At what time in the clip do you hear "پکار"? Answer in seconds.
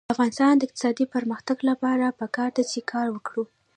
2.19-2.49